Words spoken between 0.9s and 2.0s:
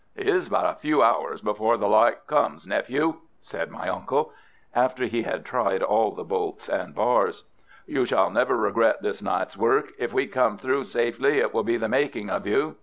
hours before the